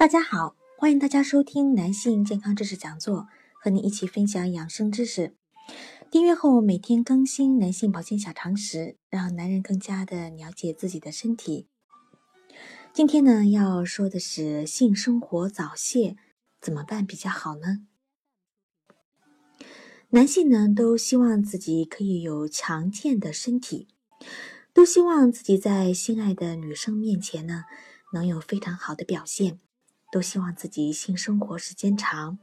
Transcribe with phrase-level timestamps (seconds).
[0.00, 3.28] 大家好，欢迎大家收听男性健康知识讲座，
[3.62, 5.36] 和你一起分享养生知识。
[6.10, 11.68] 订阅后每天更新男性保健小常识，让男人更加的了解自己的身体。
[12.94, 16.16] 今天呢，要说的是性生活早泄
[16.62, 17.86] 怎么办比较好呢？
[20.08, 23.88] 男性呢都希望自己可以有强健的身体，
[24.72, 27.64] 都希望自己在心爱的女生面前呢
[28.14, 29.60] 能有非常好的表现。
[30.10, 32.38] 都希望自己性生活时间长，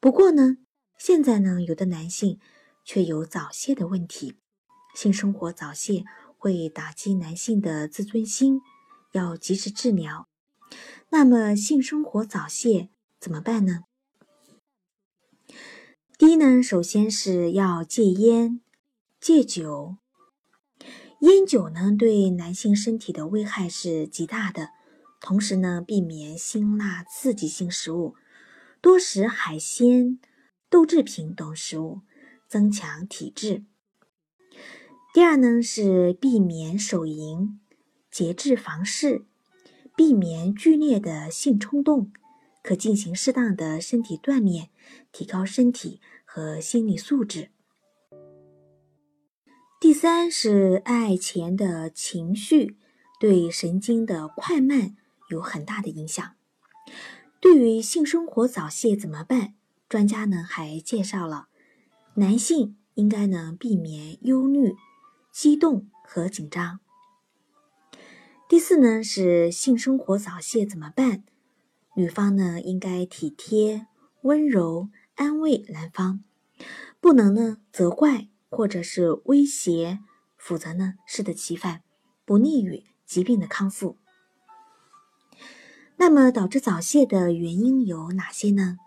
[0.00, 0.56] 不过呢，
[0.96, 2.40] 现在呢，有的男性
[2.84, 4.36] 却有早泄的问题，
[4.94, 6.04] 性生活早泄
[6.38, 8.60] 会打击男性的自尊心，
[9.12, 10.28] 要及时治疗。
[11.10, 12.88] 那么，性生活早泄
[13.20, 13.84] 怎么办呢？
[16.16, 18.60] 第一呢，首先是要戒烟、
[19.20, 19.96] 戒酒。
[21.20, 24.70] 烟酒呢，对男性身体的危害是极大的。
[25.20, 28.14] 同时呢，避免辛辣刺激性食物，
[28.80, 30.18] 多食海鲜、
[30.70, 32.02] 豆制品等食物，
[32.48, 33.64] 增强体质。
[35.12, 37.58] 第二呢，是避免手淫，
[38.10, 39.26] 节制房事，
[39.96, 42.12] 避免剧烈的性冲动，
[42.62, 44.70] 可进行适当的身体锻炼，
[45.10, 47.50] 提高身体和心理素质。
[49.80, 52.76] 第三是爱钱的情绪
[53.18, 54.96] 对神经的快慢。
[55.28, 56.34] 有很大的影响。
[57.40, 59.54] 对于性生活早泄怎么办？
[59.88, 61.48] 专家呢还介绍了，
[62.14, 64.74] 男性应该呢避免忧虑、
[65.32, 66.80] 激动和紧张。
[68.48, 71.24] 第四呢是性生活早泄怎么办？
[71.94, 73.86] 女方呢应该体贴、
[74.22, 76.24] 温柔、安慰男方，
[77.00, 80.00] 不能呢责怪或者是威胁，
[80.36, 81.82] 否则呢适得其反，
[82.24, 83.98] 不利于疾病的康复。
[86.00, 88.78] 那么导致早泄的原因有哪些呢？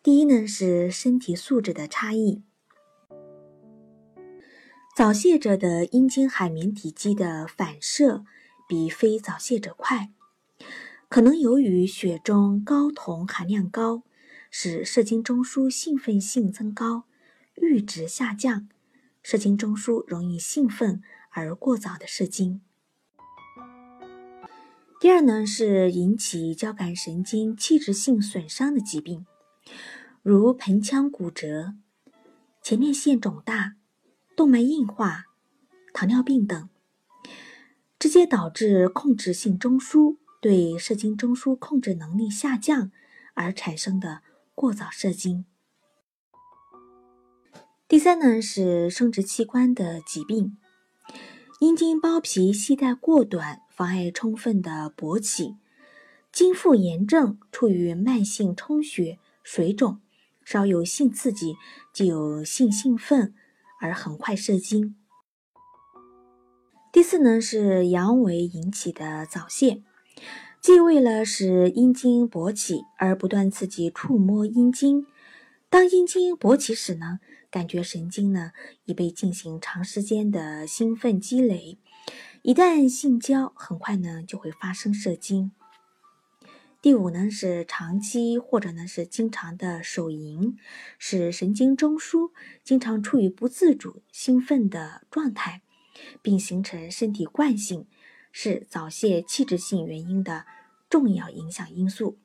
[0.00, 2.44] 第一呢是身体素质的差异。
[4.94, 8.24] 早泄者的阴茎海绵体积的反射
[8.68, 10.12] 比非早泄者快，
[11.08, 14.04] 可能由于血中睾酮含量高，
[14.52, 17.06] 使射精中枢兴奋性增高，
[17.56, 18.68] 阈值下降，
[19.20, 22.60] 射精中枢容易兴奋而过早的射精。
[25.04, 29.26] 第二呢，是引起交感神经器质性损伤的疾病，
[30.22, 31.74] 如盆腔骨折、
[32.62, 33.74] 前列腺肿大、
[34.34, 35.26] 动脉硬化、
[35.92, 36.70] 糖尿病等，
[37.98, 42.90] 直接导致控制性中枢对射精中枢控制能力下降
[43.34, 44.22] 而产生的
[44.54, 45.44] 过早射精。
[47.86, 50.56] 第三呢，是生殖器官的疾病，
[51.60, 53.60] 阴茎包皮系带过短。
[53.74, 55.56] 妨碍充分的勃起，
[56.30, 60.00] 经腹炎症处于慢性充血、水肿，
[60.44, 61.56] 稍有性刺激
[61.92, 63.34] 就有性兴奋
[63.80, 64.94] 而很快射精。
[66.92, 69.82] 第四呢是阳痿引起的早泄，
[70.60, 75.04] 即为了使阴茎勃起而不断刺激触摸阴茎，
[75.68, 77.18] 当阴茎勃起时呢，
[77.50, 78.52] 感觉神经呢
[78.84, 81.78] 已被进行长时间的兴奋积累。
[82.44, 85.52] 一旦性交，很快呢就会发生射精。
[86.82, 90.54] 第五呢是长期或者呢是经常的手淫，
[90.98, 95.62] 使神经中枢经常处于不自主兴奋的状态，
[96.20, 97.86] 并形成身体惯性，
[98.30, 100.44] 是早泄器质性原因的
[100.90, 102.18] 重要影响因素。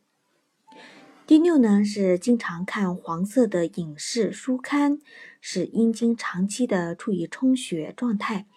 [1.25, 4.99] 第六呢是经常看黄色的影视书刊，
[5.39, 8.47] 使阴茎长期的处于充血状态。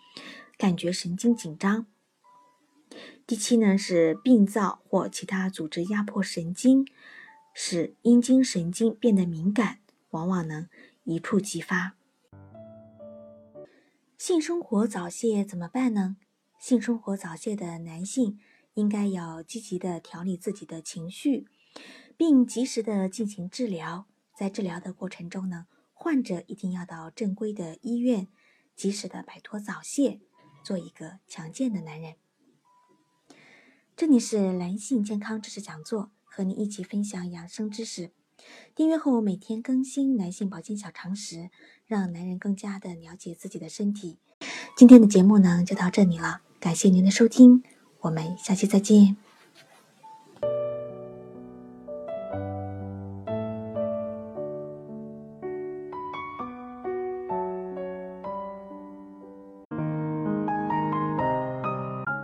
[0.62, 1.88] 感觉神经紧张。
[3.26, 6.86] 第七呢是病灶或其他组织压迫神经，
[7.52, 9.80] 使阴茎神经变得敏感，
[10.10, 10.68] 往往能
[11.02, 11.94] 一触即发。
[14.16, 16.16] 性生活早泄怎么办呢？
[16.60, 18.38] 性生活早泄的男性
[18.74, 21.48] 应该要积极的调理自己的情绪，
[22.16, 24.06] 并及时的进行治疗。
[24.38, 28.28] 在治疗的过程中呢，患者一定要到正规的医院，
[28.76, 30.20] 及时的摆脱早泄。
[30.62, 32.14] 做一个强健的男人。
[33.96, 38.10] 这里是男性健康知识讲座，和你一起分享养生知识。
[38.74, 41.50] 订阅后每天更新男性保健小常识，
[41.86, 44.18] 让男人更加的了解自己的身体。
[44.76, 47.62] 今天的节目呢就到这里了，感谢您的收听，
[48.00, 49.16] 我们下期再见。